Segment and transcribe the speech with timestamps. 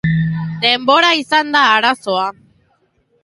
[0.63, 2.25] Denbora izan da arazoa.